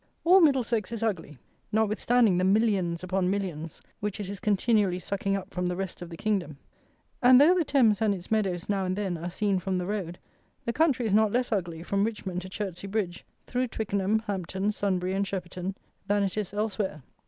All 0.23 0.41
Middlesex 0.41 0.91
is 0.91 1.03
ugly, 1.03 1.37
notwithstanding 1.71 2.39
the 2.39 2.43
millions 2.43 3.03
upon 3.03 3.29
millions 3.29 3.83
which 3.99 4.19
it 4.19 4.31
is 4.31 4.39
continually 4.39 4.97
sucking 4.97 5.37
up 5.37 5.53
from 5.53 5.67
the 5.67 5.75
rest 5.75 6.01
of 6.01 6.09
the 6.09 6.17
kingdom; 6.17 6.57
and, 7.21 7.39
though 7.39 7.53
the 7.53 7.63
Thames 7.63 8.01
and 8.01 8.11
its 8.15 8.31
meadows 8.31 8.67
now 8.67 8.83
and 8.83 8.95
then 8.95 9.15
are 9.15 9.29
seen 9.29 9.59
from 9.59 9.77
the 9.77 9.85
road, 9.85 10.17
the 10.65 10.73
country 10.73 11.05
is 11.05 11.13
not 11.13 11.31
less 11.31 11.51
ugly 11.51 11.83
from 11.83 12.03
Richmond 12.03 12.41
to 12.41 12.49
Chertsey 12.49 12.87
bridge, 12.87 13.23
through 13.45 13.67
Twickenham, 13.67 14.17
Hampton, 14.25 14.71
Sunbury, 14.71 15.13
and 15.13 15.23
Sheperton, 15.23 15.75
than 16.07 16.23
it 16.23 16.35
is 16.35 16.51
elsewhere. 16.51 17.03